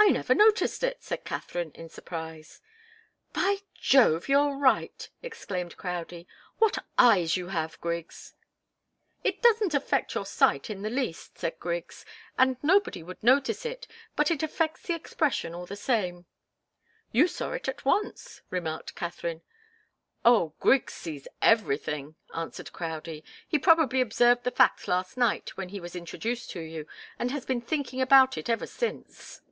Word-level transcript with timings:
"I 0.00 0.10
never 0.10 0.34
noticed 0.34 0.82
it," 0.84 1.02
said 1.02 1.26
Katharine 1.26 1.72
in 1.72 1.90
surprise. 1.90 2.62
"By 3.34 3.58
Jove 3.74 4.26
you're 4.26 4.56
right!" 4.56 5.06
exclaimed 5.22 5.76
Crowdie. 5.76 6.26
"What 6.56 6.78
eyes 6.96 7.36
you 7.36 7.48
have, 7.48 7.78
Griggs!" 7.82 8.32
"It 9.22 9.42
doesn't 9.42 9.74
affect 9.74 10.14
your 10.14 10.24
sight 10.24 10.70
in 10.70 10.80
the 10.80 10.88
least," 10.88 11.36
said 11.36 11.58
Griggs, 11.58 12.06
"and 12.38 12.56
nobody 12.62 13.02
would 13.02 13.22
notice 13.22 13.66
it, 13.66 13.86
but 14.16 14.30
it 14.30 14.42
affects 14.42 14.82
the 14.84 14.94
expression 14.94 15.52
all 15.54 15.66
the 15.66 15.76
same." 15.76 16.24
"You 17.12 17.26
saw 17.28 17.52
it 17.52 17.68
at 17.68 17.84
once," 17.84 18.40
remarked 18.48 18.94
Katharine. 18.96 19.42
"Oh 20.24 20.54
Griggs 20.58 20.94
sees 20.94 21.28
everything," 21.42 22.14
answered 22.34 22.72
Crowdie. 22.72 23.24
"He 23.46 23.58
probably 23.58 24.00
observed 24.00 24.44
the 24.44 24.52
fact 24.52 24.88
last 24.88 25.18
night 25.18 25.58
when 25.58 25.68
he 25.68 25.80
was 25.80 25.94
introduced 25.94 26.48
to 26.52 26.60
you, 26.60 26.86
and 27.18 27.30
has 27.30 27.44
been 27.44 27.60
thinking 27.60 28.00
about 28.00 28.38
it 28.38 28.48
ever 28.48 28.66
since." 28.66 29.42